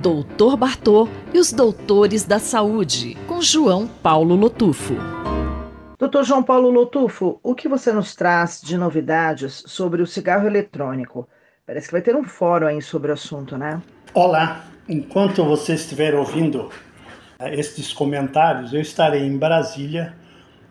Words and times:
Doutor 0.00 0.56
Bartô 0.56 1.08
e 1.34 1.40
os 1.40 1.52
Doutores 1.52 2.22
da 2.22 2.38
Saúde, 2.38 3.16
com 3.26 3.42
João 3.42 3.88
Paulo 3.88 4.36
Lotufo. 4.36 4.94
Doutor 5.98 6.22
João 6.22 6.40
Paulo 6.40 6.70
Lotufo, 6.70 7.40
o 7.42 7.52
que 7.52 7.66
você 7.68 7.92
nos 7.92 8.14
traz 8.14 8.60
de 8.62 8.76
novidades 8.76 9.64
sobre 9.66 10.00
o 10.00 10.06
cigarro 10.06 10.46
eletrônico? 10.46 11.28
Parece 11.66 11.88
que 11.88 11.92
vai 11.92 12.00
ter 12.00 12.14
um 12.14 12.22
fórum 12.22 12.68
aí 12.68 12.80
sobre 12.80 13.10
o 13.10 13.14
assunto, 13.14 13.58
né? 13.58 13.82
Olá, 14.14 14.66
enquanto 14.88 15.44
você 15.44 15.74
estiver 15.74 16.14
ouvindo 16.14 16.70
eh, 17.40 17.58
estes 17.58 17.92
comentários, 17.92 18.72
eu 18.72 18.80
estarei 18.80 19.26
em 19.26 19.36
Brasília 19.36 20.14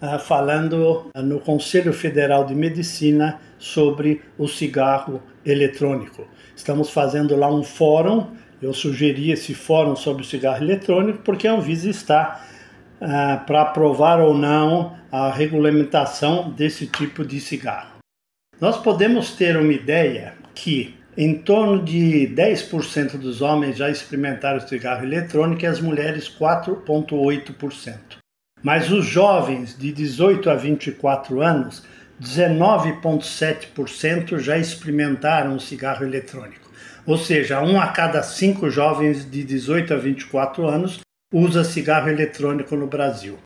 uh, 0.00 0.20
falando 0.20 1.10
uh, 1.16 1.20
no 1.20 1.40
Conselho 1.40 1.92
Federal 1.92 2.44
de 2.44 2.54
Medicina 2.54 3.40
sobre 3.58 4.22
o 4.38 4.46
cigarro 4.46 5.20
eletrônico. 5.44 6.28
Estamos 6.54 6.90
fazendo 6.90 7.34
lá 7.34 7.52
um 7.52 7.64
fórum 7.64 8.28
eu 8.60 8.72
sugeri 8.72 9.30
esse 9.30 9.54
fórum 9.54 9.94
sobre 9.94 10.22
o 10.22 10.26
cigarro 10.26 10.64
eletrônico 10.64 11.20
porque 11.24 11.46
a 11.46 11.54
Anvisa 11.54 11.90
está 11.90 12.44
ah, 13.00 13.42
para 13.46 13.62
aprovar 13.62 14.20
ou 14.20 14.34
não 14.34 14.96
a 15.10 15.30
regulamentação 15.30 16.50
desse 16.50 16.86
tipo 16.86 17.24
de 17.24 17.40
cigarro. 17.40 17.96
Nós 18.60 18.78
podemos 18.78 19.32
ter 19.32 19.56
uma 19.56 19.72
ideia 19.72 20.34
que 20.54 20.94
em 21.16 21.38
torno 21.38 21.82
de 21.82 22.30
10% 22.34 23.16
dos 23.18 23.40
homens 23.40 23.78
já 23.78 23.88
experimentaram 23.90 24.58
o 24.58 24.68
cigarro 24.68 25.04
eletrônico 25.04 25.62
e 25.62 25.66
as 25.66 25.80
mulheres 25.80 26.28
4,8%. 26.28 28.18
Mas 28.62 28.90
os 28.90 29.06
jovens 29.06 29.78
de 29.78 29.92
18 29.92 30.50
a 30.50 30.54
24 30.54 31.40
anos, 31.40 31.82
19,7% 32.20 34.38
já 34.38 34.58
experimentaram 34.58 35.56
o 35.56 35.60
cigarro 35.60 36.04
eletrônico. 36.04 36.65
Ou 37.06 37.16
seja, 37.16 37.60
um 37.60 37.80
a 37.80 37.88
cada 37.88 38.22
cinco 38.22 38.68
jovens 38.68 39.30
de 39.30 39.44
18 39.44 39.94
a 39.94 39.96
24 39.96 40.66
anos 40.66 41.00
usa 41.32 41.62
cigarro 41.62 42.08
eletrônico 42.08 42.74
no 42.74 42.88
Brasil. 42.88 43.38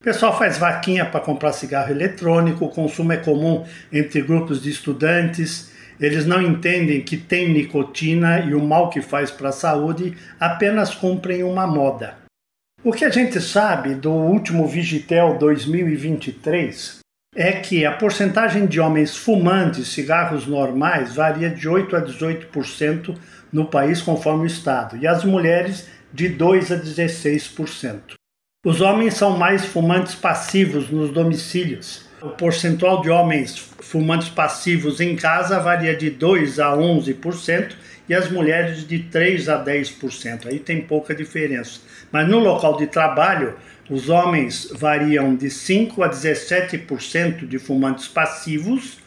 O 0.00 0.04
pessoal 0.04 0.38
faz 0.38 0.56
vaquinha 0.56 1.04
para 1.04 1.20
comprar 1.20 1.52
cigarro 1.52 1.90
eletrônico, 1.90 2.64
o 2.64 2.70
consumo 2.70 3.12
é 3.12 3.16
comum 3.16 3.66
entre 3.92 4.22
grupos 4.22 4.62
de 4.62 4.70
estudantes. 4.70 5.72
Eles 6.00 6.24
não 6.24 6.40
entendem 6.40 7.02
que 7.02 7.16
tem 7.16 7.52
nicotina 7.52 8.38
e 8.38 8.54
o 8.54 8.62
mal 8.62 8.88
que 8.88 9.02
faz 9.02 9.32
para 9.32 9.48
a 9.48 9.52
saúde, 9.52 10.16
apenas 10.38 10.94
cumprem 10.94 11.42
uma 11.42 11.66
moda. 11.66 12.16
O 12.84 12.92
que 12.92 13.04
a 13.04 13.10
gente 13.10 13.40
sabe 13.40 13.96
do 13.96 14.12
último 14.12 14.68
Vigitel 14.68 15.36
2023 15.36 17.00
é 17.38 17.52
que 17.52 17.86
a 17.86 17.92
porcentagem 17.92 18.66
de 18.66 18.80
homens 18.80 19.16
fumantes 19.16 19.86
cigarros 19.86 20.44
normais 20.44 21.14
varia 21.14 21.48
de 21.48 21.68
8 21.68 21.94
a 21.94 22.02
18% 22.02 23.16
no 23.52 23.66
país 23.66 24.02
conforme 24.02 24.42
o 24.42 24.46
estado, 24.46 24.96
e 24.96 25.06
as 25.06 25.22
mulheres 25.22 25.86
de 26.12 26.28
2 26.28 26.72
a 26.72 26.76
16%. 26.76 28.14
Os 28.66 28.80
homens 28.80 29.14
são 29.14 29.38
mais 29.38 29.64
fumantes 29.64 30.16
passivos 30.16 30.90
nos 30.90 31.12
domicílios. 31.12 32.08
O 32.20 32.30
percentual 32.30 33.02
de 33.02 33.08
homens 33.08 33.56
fumantes 33.56 34.28
passivos 34.28 35.00
em 35.00 35.14
casa 35.14 35.60
varia 35.60 35.94
de 35.94 36.10
2 36.10 36.58
a 36.58 36.72
11% 36.72 37.76
e 38.08 38.14
as 38.14 38.28
mulheres 38.28 38.84
de 38.84 38.98
3 38.98 39.48
a 39.48 39.64
10%. 39.64 40.48
Aí 40.48 40.58
tem 40.58 40.80
pouca 40.80 41.14
diferença. 41.14 41.78
Mas 42.10 42.28
no 42.28 42.40
local 42.40 42.76
de 42.76 42.88
trabalho, 42.88 43.54
os 43.90 44.08
homens 44.08 44.70
variam 44.72 45.34
de 45.34 45.50
5 45.50 46.02
a 46.02 46.10
17% 46.10 47.46
de 47.46 47.58
fumantes 47.58 48.08
passivos 48.08 48.98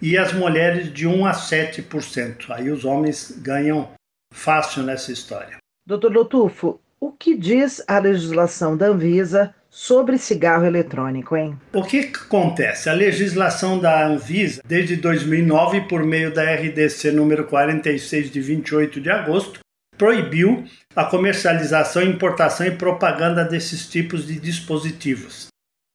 e 0.00 0.16
as 0.16 0.32
mulheres 0.32 0.92
de 0.92 1.06
1 1.06 1.26
a 1.26 1.32
7%. 1.32 2.50
Aí 2.50 2.70
os 2.70 2.84
homens 2.84 3.32
ganham 3.38 3.88
fácil 4.32 4.82
nessa 4.82 5.12
história. 5.12 5.56
Doutor 5.86 6.12
Lotufo, 6.12 6.80
o 7.00 7.12
que 7.12 7.36
diz 7.36 7.82
a 7.86 7.98
legislação 7.98 8.76
da 8.76 8.86
Anvisa 8.86 9.54
sobre 9.70 10.18
cigarro 10.18 10.64
eletrônico, 10.64 11.36
hein? 11.36 11.58
O 11.72 11.82
que 11.82 12.00
acontece? 12.00 12.88
A 12.88 12.92
legislação 12.92 13.78
da 13.78 14.06
Anvisa, 14.06 14.62
desde 14.66 14.96
2009, 14.96 15.82
por 15.82 16.02
meio 16.04 16.32
da 16.32 16.42
RDC 16.54 17.10
número 17.12 17.44
46 17.44 18.30
de 18.30 18.40
28 18.40 19.00
de 19.00 19.10
agosto, 19.10 19.60
proibiu 19.98 20.64
a 20.94 21.04
comercialização, 21.04 22.02
importação 22.02 22.66
e 22.66 22.70
propaganda 22.70 23.44
desses 23.44 23.86
tipos 23.88 24.26
de 24.26 24.38
dispositivos. 24.38 25.48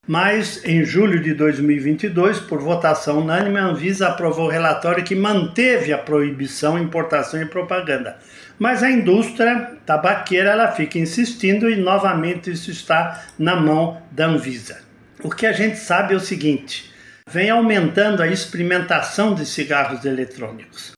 Mas, 0.06 0.64
em 0.66 0.84
julho 0.84 1.22
de 1.22 1.34
2022, 1.34 2.42
por 2.42 2.60
votação 2.60 3.20
unânime, 3.20 3.58
a 3.58 3.68
Anvisa 3.68 4.10
aprovou 4.10 4.48
o 4.48 4.52
relatório 4.52 5.04
que 5.04 5.16
manteve 5.16 5.94
a 5.94 5.98
proibição, 5.98 6.78
importação 6.78 7.42
e 7.42 7.46
propaganda. 7.46 8.18
Mas 8.60 8.84
a 8.84 8.92
indústria 8.92 9.78
tabaqueira 9.86 10.52
ela 10.52 10.74
fica 10.74 11.00
insistindo 11.00 11.70
e 11.70 11.78
novamente 11.78 12.52
isso 12.52 12.70
está 12.70 13.24
na 13.40 13.56
mão 13.56 14.02
da 14.12 14.26
Anvisa. 14.26 14.82
O 15.24 15.30
que 15.30 15.46
a 15.46 15.54
gente 15.54 15.78
sabe 15.78 16.14
é 16.14 16.18
o 16.18 16.20
seguinte: 16.20 16.92
vem 17.30 17.50
aumentando 17.50 18.22
a 18.22 18.28
experimentação 18.28 19.34
de 19.34 19.46
cigarros 19.46 20.04
eletrônicos. 20.04 20.92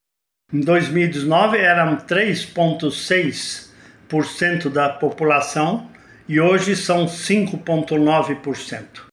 Em 0.53 0.61
2019 0.61 1.57
eram 1.57 1.97
3,6% 1.97 4.69
da 4.69 4.89
população 4.89 5.89
e 6.29 6.39
hoje 6.39 6.75
são 6.75 7.07
5,9%. 7.07 9.05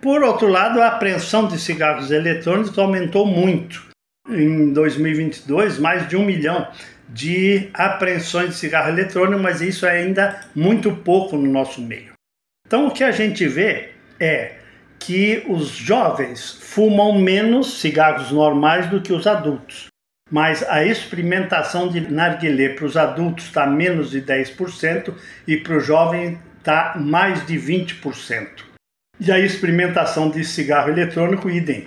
Por 0.00 0.22
outro 0.22 0.46
lado, 0.46 0.80
a 0.80 0.86
apreensão 0.86 1.48
de 1.48 1.58
cigarros 1.58 2.12
eletrônicos 2.12 2.78
aumentou 2.78 3.26
muito. 3.26 3.88
Em 4.30 4.72
2022, 4.72 5.80
mais 5.80 6.08
de 6.08 6.16
um 6.16 6.24
milhão 6.24 6.68
de 7.08 7.70
apreensões 7.74 8.50
de 8.50 8.56
cigarro 8.56 8.90
eletrônico, 8.90 9.42
mas 9.42 9.60
isso 9.60 9.84
é 9.84 9.90
ainda 9.90 10.44
muito 10.54 10.94
pouco 10.94 11.36
no 11.36 11.50
nosso 11.50 11.82
meio. 11.82 12.12
Então, 12.66 12.86
o 12.86 12.92
que 12.92 13.02
a 13.02 13.10
gente 13.10 13.48
vê 13.48 13.94
é 14.20 14.58
que 14.98 15.44
os 15.48 15.70
jovens 15.70 16.52
fumam 16.52 17.18
menos 17.18 17.80
cigarros 17.80 18.30
normais 18.30 18.88
do 18.88 19.02
que 19.02 19.12
os 19.12 19.26
adultos 19.26 19.88
mas 20.30 20.62
a 20.68 20.84
experimentação 20.84 21.88
de 21.88 22.00
narguilé 22.00 22.70
para 22.70 22.84
os 22.84 22.96
adultos 22.96 23.46
está 23.46 23.66
menos 23.66 24.10
de 24.10 24.20
10% 24.20 25.14
e 25.46 25.56
para 25.56 25.76
o 25.76 25.80
jovem 25.80 26.38
está 26.58 26.94
mais 26.96 27.46
de 27.46 27.56
20%. 27.58 28.68
E 29.20 29.32
a 29.32 29.38
experimentação 29.38 30.30
de 30.30 30.44
cigarro 30.44 30.90
eletrônico, 30.90 31.50
idem. 31.50 31.86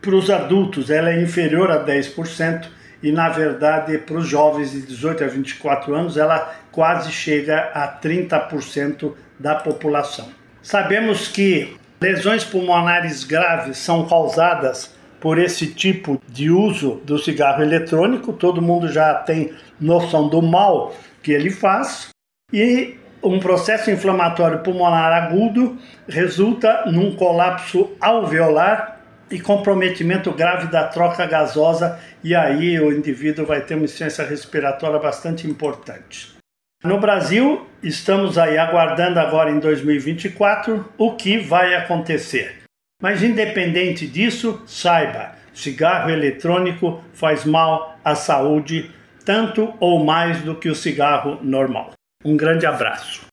Para 0.00 0.14
os 0.14 0.30
adultos 0.30 0.90
ela 0.90 1.10
é 1.10 1.20
inferior 1.20 1.70
a 1.70 1.84
10% 1.84 2.68
e 3.02 3.12
na 3.12 3.28
verdade 3.28 3.98
para 3.98 4.16
os 4.16 4.26
jovens 4.26 4.72
de 4.72 4.82
18 4.82 5.24
a 5.24 5.26
24 5.26 5.94
anos 5.94 6.16
ela 6.16 6.54
quase 6.70 7.10
chega 7.10 7.70
a 7.74 7.88
30% 8.00 9.12
da 9.38 9.56
população. 9.56 10.28
Sabemos 10.62 11.28
que 11.28 11.76
lesões 12.00 12.44
pulmonares 12.44 13.24
graves 13.24 13.78
são 13.78 14.08
causadas 14.08 14.96
por 15.20 15.38
esse 15.38 15.74
tipo 15.74 16.20
de 16.28 16.50
uso 16.50 17.00
do 17.04 17.18
cigarro 17.18 17.62
eletrônico, 17.62 18.32
todo 18.32 18.62
mundo 18.62 18.90
já 18.90 19.14
tem 19.14 19.52
noção 19.80 20.28
do 20.28 20.40
mal 20.40 20.94
que 21.22 21.32
ele 21.32 21.50
faz, 21.50 22.08
e 22.52 22.96
um 23.22 23.40
processo 23.40 23.90
inflamatório 23.90 24.60
pulmonar 24.60 25.12
agudo 25.12 25.76
resulta 26.08 26.84
num 26.86 27.14
colapso 27.16 27.90
alveolar 28.00 29.00
e 29.30 29.38
comprometimento 29.40 30.32
grave 30.32 30.68
da 30.68 30.84
troca 30.84 31.26
gasosa, 31.26 31.98
e 32.24 32.34
aí 32.34 32.80
o 32.80 32.92
indivíduo 32.92 33.44
vai 33.44 33.60
ter 33.60 33.74
uma 33.74 33.84
insuficiência 33.84 34.24
respiratória 34.24 34.98
bastante 34.98 35.46
importante. 35.46 36.38
No 36.82 37.00
Brasil, 37.00 37.66
estamos 37.82 38.38
aí 38.38 38.56
aguardando 38.56 39.18
agora 39.18 39.50
em 39.50 39.58
2024 39.58 40.92
o 40.96 41.16
que 41.16 41.38
vai 41.38 41.74
acontecer. 41.74 42.57
Mas 43.00 43.22
independente 43.22 44.08
disso, 44.08 44.60
saiba, 44.66 45.36
cigarro 45.54 46.10
eletrônico 46.10 47.00
faz 47.12 47.44
mal 47.44 47.96
à 48.04 48.16
saúde 48.16 48.90
tanto 49.24 49.72
ou 49.78 50.04
mais 50.04 50.42
do 50.42 50.56
que 50.56 50.68
o 50.68 50.74
cigarro 50.74 51.38
normal. 51.40 51.92
Um 52.24 52.36
grande 52.36 52.66
abraço. 52.66 53.26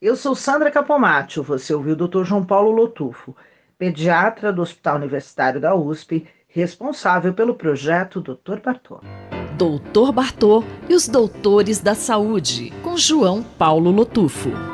Eu 0.00 0.14
sou 0.14 0.36
Sandra 0.36 0.70
Capomatto, 0.70 1.42
você 1.42 1.74
ouviu 1.74 1.94
o 1.94 2.08
Dr. 2.08 2.22
João 2.22 2.44
Paulo 2.44 2.70
Lotufo, 2.70 3.34
pediatra 3.76 4.52
do 4.52 4.62
Hospital 4.62 4.96
Universitário 4.96 5.60
da 5.60 5.74
USP, 5.74 6.26
responsável 6.46 7.34
pelo 7.34 7.54
projeto 7.54 8.20
Dr. 8.20 8.60
Bartô. 8.62 9.00
Doutor 9.56 10.12
Bartô 10.12 10.62
e 10.88 10.94
os 10.94 11.08
Doutores 11.08 11.80
da 11.80 11.94
Saúde, 11.94 12.72
com 12.82 12.96
João 12.96 13.42
Paulo 13.42 13.90
Lotufo. 13.90 14.71